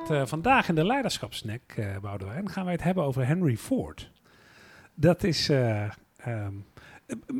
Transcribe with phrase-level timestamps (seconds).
[0.00, 4.10] het eh, vandaag in de leiderschapsnack, uh, Boudewijn, gaan wij het hebben over Henry Ford.
[4.94, 5.90] Dat is uh,
[6.26, 6.66] um,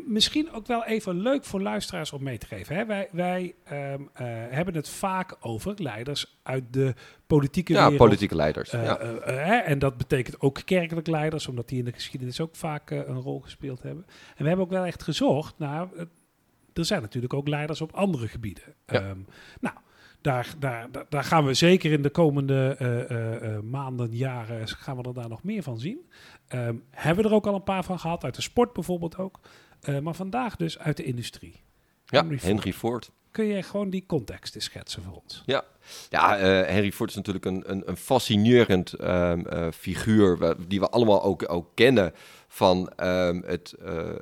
[0.07, 2.77] misschien ook wel even leuk voor luisteraars om mee te geven.
[2.77, 2.87] Hè?
[2.87, 4.09] Wij, wij um,
[4.51, 6.95] hebben het vaak over leiders uit de
[7.27, 7.99] politieke ja, wereld.
[7.99, 8.71] politieke leiders.
[8.71, 8.99] ja.
[9.65, 13.41] en dat betekent ook kerkelijk leiders, omdat die in de geschiedenis ook vaak een rol
[13.41, 14.05] gespeeld hebben.
[14.09, 15.89] En we hebben ook wel echt gezocht naar...
[16.73, 18.65] er zijn natuurlijk ook leiders op andere gebieden.
[18.87, 19.09] Ja.
[19.09, 19.27] Um,
[19.61, 19.77] nou,
[20.25, 25.03] daar, daar, daar gaan we zeker in de komende uh, uh, maanden, jaren, gaan we
[25.03, 26.11] er daar nog meer van zien.
[26.55, 29.41] Um, hebben we er ook al een paar van gehad, uit de sport bijvoorbeeld ook.
[29.89, 31.63] Uh, maar vandaag dus uit de industrie.
[32.05, 32.53] Ja, Henry Ford.
[32.53, 33.11] Henry Ford.
[33.31, 35.43] Kun je gewoon die context eens schetsen voor ons?
[35.47, 35.65] Ja,
[36.11, 36.37] ja
[36.67, 41.71] Henry Ford is natuurlijk een, een, een fascinerend um, figuur, die we allemaal ook, ook
[41.75, 42.13] kennen
[42.49, 43.75] van um, het,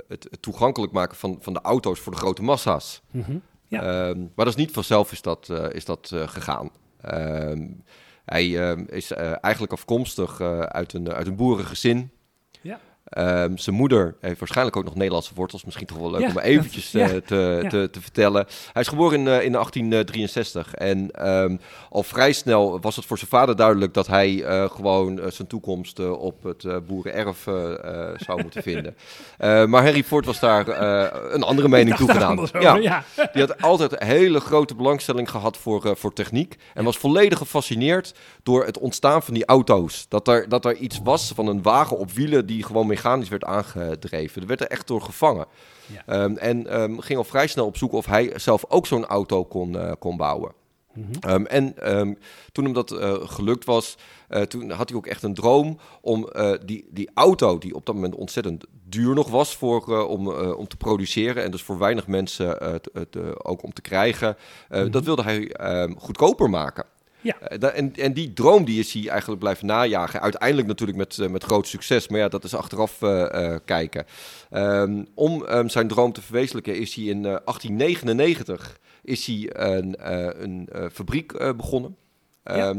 [0.09, 3.03] het, het, toegankelijk maken van, van de auto's voor de grote massa's.
[3.11, 3.43] Mm -hmm.
[3.73, 6.71] Um, maar dat is niet vanzelf is dat, uh, is dat uh, gegaan.
[7.15, 7.85] Um,
[8.25, 12.11] hij uh, is eigenlijk afkomstig uit, een, uit een boerengezin.
[13.19, 15.65] Um, zijn moeder heeft waarschijnlijk ook nog Nederlandse wortels.
[15.65, 17.69] Misschien toch wel leuk Ja, om eventjes dat- te, ja, te, ja.
[17.69, 18.47] te, te vertellen.
[18.73, 20.75] Hij is geboren in, eh, in 1863.
[20.75, 21.57] En ehm,
[21.91, 25.49] al vrij snel was het voor zijn vader duidelijk dat hij eh, gewoon eh, zijn
[25.49, 28.97] toekomst eh, op het eh, boerenerf eh, eh, zou moeten vinden.
[29.39, 32.29] Eh, maar Henry Ford was daar eh, een andere mening toegedaan.
[32.29, 33.05] anders Ja.
[33.33, 36.57] Die had altijd hele grote belangstelling gehad voor, eh, voor techniek.
[36.75, 40.07] En was volledig gefascineerd door het ontstaan van die auto's.
[40.09, 43.45] Dat er, dat er iets was van een wagen op wielen die gewoon mechanisch werd
[43.45, 44.43] aangedreven.
[44.43, 45.47] Er werd er echt door gevangen.
[45.87, 46.03] Ja.
[46.07, 49.45] Ehm, en ehm, ging al vrij snel op zoek of hij zelf ook zo'n auto
[49.45, 50.53] kon, eh, kon bouwen.
[50.95, 51.13] Mhm.
[51.21, 51.75] Ehm, en
[52.53, 53.97] toen hem dat eh, gelukt was,
[54.29, 56.29] eh, toen had hij ook echt een droom om
[56.65, 60.77] die, die auto, die op dat moment ontzettend duur nog was voor, om, om te
[60.77, 64.37] produceren en dus voor weinig mensen te- te- ook om te krijgen,
[64.69, 65.55] eh, dat wilde hij
[65.97, 66.85] goedkoper maken.
[67.23, 67.39] Ja.
[67.41, 70.21] Eh, en, en die droom die is hij eigenlijk blijven najagen.
[70.21, 74.07] Uiteindelijk natuurlijk met, eh, met groot succes, maar ja, dat is achteraf eh, kijken.
[74.51, 79.95] Ehm, om ehm, zijn droom te verwezenlijken is hij in eh, 1899 is hij een,
[80.43, 81.97] een fabriek begonnen.
[82.45, 82.75] Ja.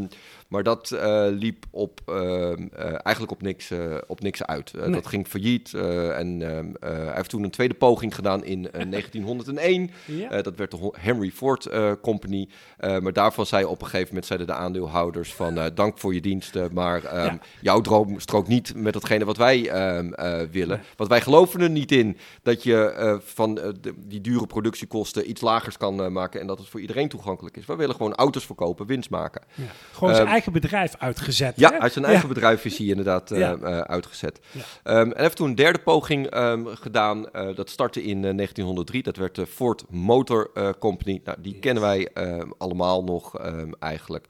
[0.54, 4.74] Maar dat eh, liep op, ehm, eh, eigenlijk op niks, eh, op niks uit.
[4.74, 4.92] Eh, Nee.
[4.92, 6.42] Dat ging failliet eh, en
[6.80, 9.90] eh, hij heeft toen een tweede poging gedaan in eh, 1901.
[10.06, 10.30] Ja.
[10.32, 12.48] Eh, dat werd de Henry Ford eh, Company.
[12.78, 16.14] Eh, maar daarvan zei op een gegeven moment zeiden de aandeelhouders van eh, dank voor
[16.14, 17.40] je diensten, maar ehm, Ja.
[17.62, 20.82] jouw droom strookt niet met datgene wat wij ehm, eh, willen.
[20.98, 25.30] Want wij geloven er niet in dat je eh, van eh, de- die dure productiekosten
[25.30, 27.66] iets lagers kan eh, maken en dat het voor iedereen toegankelijk is.
[27.66, 29.42] Wij willen gewoon auto's verkopen, winst maken.
[29.54, 29.64] Ja.
[29.94, 31.54] Gewoon zijn Ehm, eigen bedrijf uitgezet.
[31.56, 31.80] Ja, hè?
[31.80, 33.56] uit zijn eigen bedrijf is hij inderdaad eh, Ja.
[33.56, 34.40] eh, uitgezet.
[34.52, 34.62] Ja.
[34.84, 37.30] Ehm, en heeft toen een derde poging ehm, gedaan.
[37.32, 39.04] Eh, dat startte in eh, 1903.
[39.04, 41.22] Dat werd de Ford Motor Company.
[41.24, 41.62] Nou, die Yes.
[41.62, 43.40] kennen wij ehm, allemaal nog
[43.80, 44.28] eigenlijk.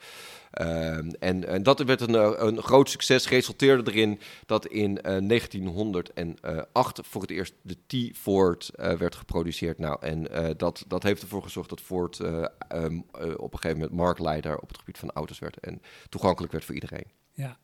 [0.53, 3.29] Ehm, en, en dat werd een, eh, een groot succes.
[3.29, 9.77] Resulteerde erin dat in eh, 1908 voor het eerst de T-Ford eh, werd geproduceerd.
[9.77, 13.59] Nou, en eh, dat, dat heeft ervoor gezorgd dat Ford eh, ehm, eh, op een
[13.59, 15.59] gegeven moment marktleider op het gebied van auto's werd.
[15.59, 17.05] En toegankelijk werd voor iedereen.
[17.31, 17.57] Ja.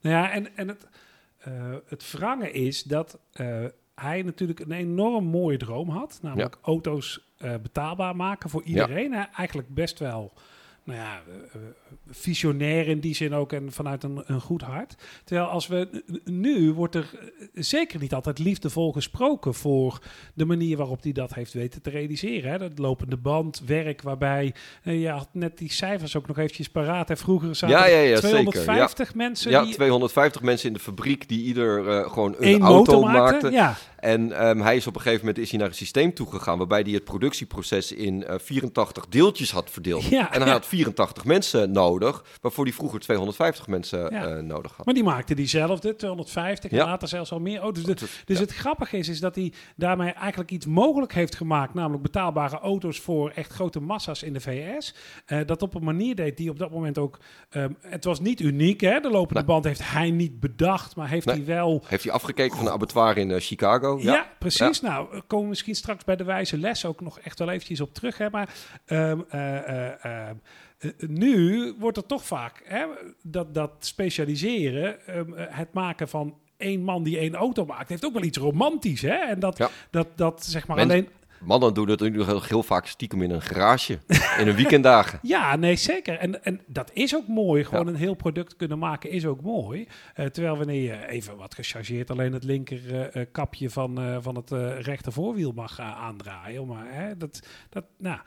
[0.00, 0.86] Nou ja, en, en het,
[1.38, 6.18] eh het wrange is dat eh, hij natuurlijk een enorm mooie droom had.
[6.22, 9.12] Namelijk auto's eh, betaalbaar maken voor iedereen.
[9.14, 10.32] Eigenlijk best wel
[10.84, 11.20] nou ja,
[12.10, 14.94] visionair in die zin ook en vanuit een, een goed hart.
[15.24, 19.98] Terwijl als we nu wordt er eh, zeker niet altijd liefdevol gesproken voor
[20.34, 22.50] de manier waarop hij dat heeft weten te realiseren.
[22.50, 22.58] Hè?
[22.58, 27.10] Dat lopende band, werk waarbij, eh, je had net die cijfers ook nog eventjes paraat.
[27.10, 30.74] En vroeger zaten Ja, ja, ja, er zeker, 250 mensen Ja, die 250 mensen in
[30.74, 33.22] de fabriek die ieder eh, gewoon een auto maakten.
[33.22, 33.52] maakten.
[33.52, 36.58] Ja, En ehm, hij is op een gegeven moment is hij naar een systeem toegegaan
[36.58, 40.04] waarbij hij het productieproces in eh, 84 deeltjes had verdeeld.
[40.10, 40.52] Ja, en hij ja.
[40.54, 44.26] had 84 mensen nodig, waarvoor hij vroeger 250 mensen Ja.
[44.26, 44.84] eh, nodig had.
[44.86, 47.84] maar die maakte diezelfde, 250 en later zelfs al meer auto's.
[47.84, 51.74] Dus, Dus, dus het grappige is, is dat hij daarmee eigenlijk iets mogelijk heeft gemaakt,
[51.74, 54.94] namelijk betaalbare auto's voor echt grote massa's in de VS.
[55.26, 57.18] Eh, dat op een manier deed die op dat moment ook,
[57.50, 59.00] ehm, het was niet uniek, hè?
[59.00, 59.44] de lopende Nee.
[59.44, 61.36] band heeft hij niet bedacht, maar heeft Nee.
[61.36, 63.40] hij wel Heeft hij afgekeken van een abattoir in eh,
[64.00, 64.80] Ja, precies.
[64.80, 67.94] Nou, we komen misschien straks bij de wijze les ook nog echt wel eventjes op
[67.94, 68.18] terug.
[68.18, 68.30] Hè?
[68.30, 68.54] Maar
[68.84, 70.34] ehm, eh, eh, ehm,
[70.78, 72.84] eh, nu wordt er toch vaak hè,
[73.22, 78.04] dat, dat specialiseren, ehm, eh, het maken van één man die één auto maakt, heeft
[78.04, 79.02] ook wel iets romantisch.
[79.02, 79.14] Hè?
[79.14, 79.70] En dat, Ja.
[79.90, 81.08] dat, dat zeg maar alleen.
[81.44, 83.98] Mannen doen het nu heel vaak stiekem in een garage,
[84.38, 85.18] in hun weekenddagen.
[85.32, 86.18] Ja, nee, zeker.
[86.18, 87.64] En, en dat is ook mooi.
[87.64, 87.90] Gewoon Ja.
[87.92, 89.88] een heel product kunnen maken is ook mooi.
[90.14, 94.34] Eh, terwijl wanneer je even wat gechargeerd alleen het linker eh, eh, kapje van, van
[94.36, 94.50] het
[94.86, 96.66] rechter voorwiel mag aandraaien.
[96.66, 98.18] Maar hè, dat, dat, nou,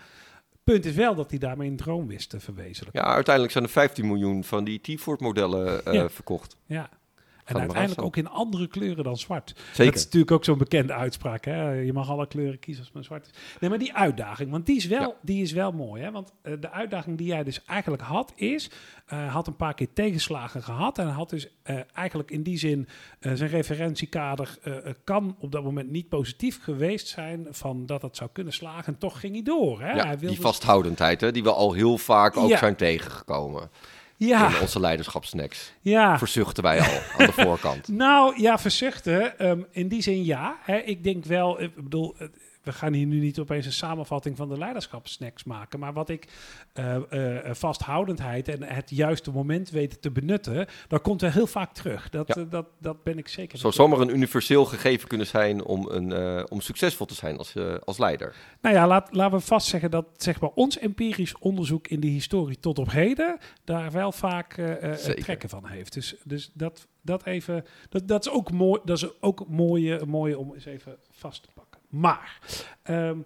[0.64, 3.02] Punt is wel dat hij daarmee een droom wist te verwezenlijken.
[3.02, 6.10] Ja, uiteindelijk zijn er 15 miljoen van die T-Ford-modellen uh, Ja.
[6.10, 6.58] verkocht.
[6.66, 6.90] Ja.
[7.46, 9.54] En uiteindelijk ook in andere kleuren dan zwart.
[9.72, 9.86] Zeker.
[9.86, 11.46] Dat is natuurlijk ook zo'n bekende uitspraak.
[11.46, 11.70] Hè?
[11.72, 13.32] Je mag alle kleuren kiezen als maar zwart is.
[13.60, 15.14] Nee, maar die uitdaging, want die is wel, Ja.
[15.22, 16.02] die is wel mooi.
[16.04, 16.12] Hè?
[16.12, 18.70] Want eh, de uitdaging die jij dus eigenlijk had, is...
[19.06, 20.98] eh had een paar keer tegenslagen gehad.
[20.98, 22.88] En had dus eh, eigenlijk in die zin...
[23.20, 24.58] zijn referentiekader
[25.04, 27.48] kan op dat moment niet positief geweest zijn...
[27.50, 28.94] van dat het zou kunnen slagen.
[28.94, 29.82] En toch ging hij door.
[29.82, 29.92] Hè?
[29.94, 32.58] Ja, hij die vasthoudendheid, hè, die we al heel vaak ook Ja.
[32.58, 33.70] zijn tegengekomen
[34.18, 35.74] Ja, in onze leiderschapsnacks.
[35.82, 36.18] ja.
[36.18, 37.88] Verzuchten wij al aan de voorkant.
[37.88, 39.40] Nou ja, verzuchten.
[39.40, 40.58] ehm, in die zin ja.
[40.64, 42.28] Hè, ik denk wel, ik bedoel, eh,
[42.66, 45.80] we gaan hier nu niet opeens een samenvatting van de leiderschapssnacks maken.
[45.80, 46.28] Maar wat ik
[46.74, 51.48] eh, eh, eh, vasthoudendheid en het juiste moment weten te benutten, dat komt wel heel
[51.48, 52.10] vaak terug.
[52.10, 52.44] Dat, Ja.
[52.44, 53.58] dat, dat ben ik zeker.
[53.58, 57.54] Zou zomaar een universeel gegeven kunnen zijn om, een, om succesvol te zijn als,
[57.84, 58.36] als leider.
[58.62, 62.60] Nou ja, laat, laten we vastzeggen dat zeg maar, ons empirisch onderzoek in de historie
[62.60, 64.54] tot op heden daar wel vaak
[65.20, 65.94] trekken van heeft.
[65.94, 70.38] Dus, dus dat, dat even, dat, dat is ook mooi, dat is ook mooie, mooie
[70.38, 71.65] om eens even vast te pakken.
[72.00, 72.40] Maar,
[72.84, 73.20] ehm,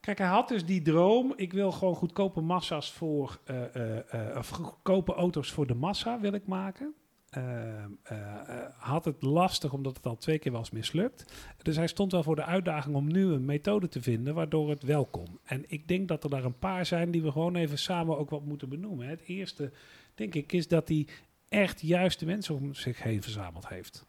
[0.00, 1.32] kijk, hij had dus die droom.
[1.36, 6.32] Ik wil gewoon goedkope massa's voor, eh, eh, eh, goedkope auto's voor de massa wil
[6.32, 6.94] ik maken.
[7.30, 11.32] Ehm, eh, eh, had het lastig omdat het al twee keer was mislukt.
[11.62, 14.82] Dus hij stond wel voor de uitdaging om nu een methode te vinden waardoor het
[14.82, 15.38] wel kon.
[15.44, 18.30] En ik denk dat er daar een paar zijn die we gewoon even samen ook
[18.30, 19.08] wat moeten benoemen.
[19.08, 19.72] Het eerste,
[20.14, 21.06] denk ik, is dat hij
[21.48, 24.06] echt juist de mensen om zich heen verzameld heeft.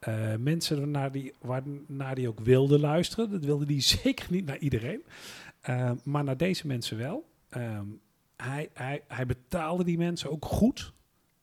[0.00, 3.30] Eh, mensen naar die, waarnaar die ook wilde luisteren.
[3.30, 5.02] Dat wilde hij zeker niet naar iedereen.
[5.60, 7.28] Eh, maar naar deze mensen wel.
[7.48, 7.84] Ehm,
[8.36, 10.92] hij, hij, hij betaalde die mensen ook goed.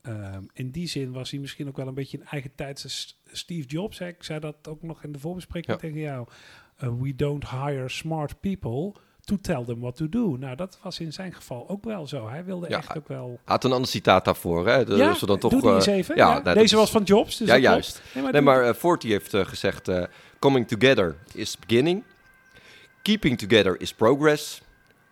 [0.02, 3.68] Ehm, in die zin was hij misschien ook wel een beetje een eigen tijdse Steve
[3.68, 4.00] Jobs.
[4.00, 4.08] Hè?
[4.08, 5.88] Ik zei dat ook nog in de voorbespreking Ja.
[5.88, 6.28] tegen jou.
[6.84, 8.94] Uh, we don't hire smart people
[9.28, 10.36] to tell them what to do.
[10.40, 12.28] Nou, dat was in zijn geval ook wel zo.
[12.30, 13.40] Hij wilde Ja, echt ook wel...
[13.44, 14.68] Had een ander citaat daarvoor.
[14.68, 14.86] Hè?
[14.86, 16.16] Dus ja, dan toch, doe die eh, eens even.
[16.16, 17.38] ja, Ja, nou, dat Deze was van Jobs.
[17.38, 18.02] Dus ja, dat juist.
[18.14, 19.92] Nee, maar Nee, doe- maar eh, Forty heeft eh, gezegd:
[20.40, 22.04] Coming together is beginning,
[23.02, 24.62] keeping together is progress,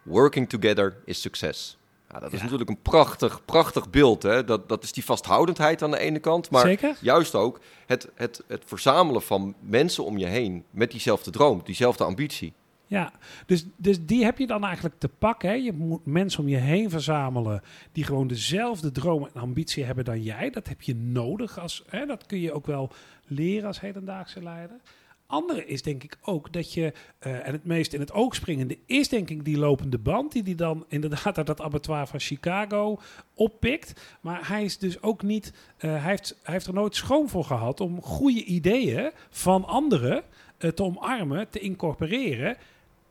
[0.04, 1.78] working together is success.
[2.12, 4.24] Ja, dat is natuurlijk een prachtig, prachtig beeld.
[4.24, 4.44] Hè?
[4.44, 6.96] Dat, dat is die vasthoudendheid aan de ene kant, maar Zeker?
[7.02, 12.04] juist ook het, het, het verzamelen van mensen om je heen met diezelfde droom, diezelfde
[12.04, 12.54] ambitie.
[12.96, 13.12] Ja,
[13.46, 15.50] dus, dus die heb je dan eigenlijk te pakken.
[15.50, 15.56] Hè?
[15.56, 17.62] Je moet mensen om je heen verzamelen
[17.92, 20.50] die gewoon dezelfde droom en ambitie hebben dan jij.
[20.50, 21.60] Dat heb je nodig.
[21.60, 22.06] Als, hè?
[22.06, 22.92] Dat kun je ook wel
[23.28, 24.80] leren als hedendaagse leider.
[25.28, 28.78] Andere is denk ik ook dat je, eh, en het meest in het oog springende
[28.86, 33.00] is denk ik die lopende band, die die dan inderdaad uit dat abattoir van Chicago
[33.34, 34.02] oppikt.
[34.22, 37.44] Maar hij is dus ook niet, eh, hij, heeft, hij heeft er nooit schoon voor
[37.44, 40.24] gehad om goede ideeën van anderen
[40.58, 42.58] eh, te omarmen, te incorporeren.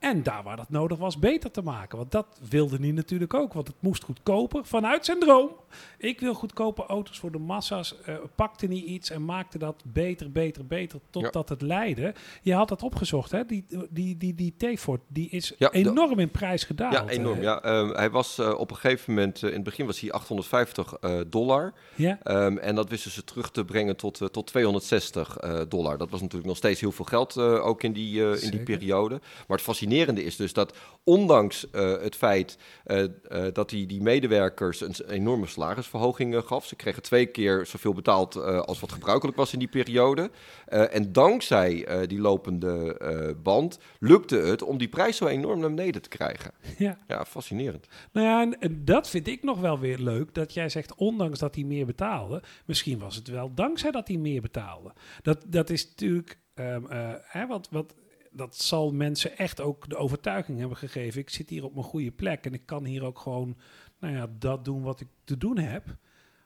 [0.04, 1.98] En daar waar dat nodig was, beter te maken.
[1.98, 3.52] Want dat wilde hij natuurlijk ook.
[3.52, 5.50] Want het moest goedkoper vanuit zijn droom.
[5.98, 7.94] Ik wil goedkope auto's voor de massa's.
[8.04, 11.00] eh, pakte hij iets en maakte dat beter, beter, beter.
[11.10, 12.14] Totdat het leidde.
[12.42, 13.44] Je had dat opgezocht, hè?
[13.46, 16.92] Die, die, die, die T-Ford, die is Ja, de- enorm in prijs gedaald.
[16.94, 17.40] ja, enorm.
[17.42, 17.62] Ja.
[17.62, 20.92] Ehm, hij was eh, op een gegeven moment, eh, in het begin was hij 850
[20.94, 21.72] eh, dollar.
[21.94, 22.18] ja.
[22.22, 25.98] Ehm, en dat wisten ze terug te brengen tot, tot 260 eh, dollar.
[25.98, 29.20] Dat was natuurlijk nog steeds heel veel geld, ook in die, in die periode.
[29.46, 33.10] Maar het fascinerende is dus dat ondanks eh, het feit eh, eh,
[33.52, 36.66] dat hij die medewerkers een enorme salarisverhoging gaf.
[36.66, 40.30] Ze kregen twee keer zoveel betaald als wat gebruikelijk was in die periode.
[40.66, 42.96] En dankzij die lopende
[43.42, 46.50] band lukte het om die prijs zo enorm naar beneden te krijgen.
[46.78, 46.98] ja.
[47.08, 47.86] Ja, fascinerend.
[48.12, 50.34] Nou ja, en, en dat vind ik nog wel weer leuk.
[50.34, 52.42] Dat jij zegt, ondanks dat hij meer betaalde.
[52.66, 54.92] Misschien was het wel dankzij dat hij meer betaalde.
[55.22, 56.38] Dat, dat is natuurlijk.
[56.54, 57.94] eh, hè, wat, wat,
[58.36, 61.20] dat zal mensen echt ook de overtuiging hebben gegeven.
[61.20, 62.44] Ik zit hier op mijn goede plek.
[62.46, 63.56] En ik kan hier ook gewoon.
[64.00, 65.84] Nou ja, dat doen wat ik te doen heb.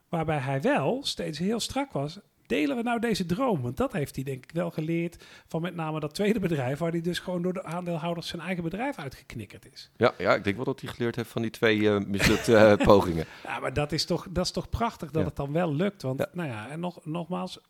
[0.08, 2.18] Waarbij hij wel steeds heel strak was.
[2.46, 3.62] Delen we nou deze droom?
[3.62, 6.90] Want dat heeft hij denk ik wel geleerd van met name dat tweede bedrijf, waar
[6.90, 9.90] hij dus gewoon door de aandeelhouders zijn eigen bedrijf uitgeknikkerd is.
[9.96, 12.76] Ja, ja, ik denk wel dat hij geleerd heeft van die twee eh, mislukte eh,
[12.86, 13.24] pogingen.
[13.44, 15.28] Ja, maar dat is toch, dat is toch prachtig dat Ja.
[15.28, 16.02] het dan wel lukt.
[16.02, 16.28] Want, Ja.
[16.32, 17.60] nou ja, en nog, nogmaals,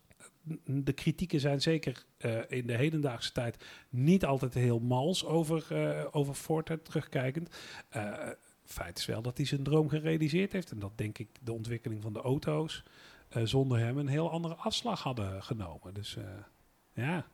[0.65, 6.05] de kritieken zijn zeker eh, in de hedendaagse tijd niet altijd heel mals over, eh
[6.11, 7.57] over Ford terugkijkend.
[7.89, 8.29] Eh,
[8.63, 10.71] feit is wel dat hij zijn droom gerealiseerd heeft.
[10.71, 12.83] En dat denk ik de ontwikkeling van de auto's
[13.43, 15.93] zonder hem een heel andere afslag hadden genomen.
[15.93, 16.17] Dus
[16.93, 17.25] ja,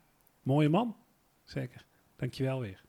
[0.42, 0.96] mooie man.
[1.44, 1.86] Zeker.
[2.16, 2.85] Dankjewel weer.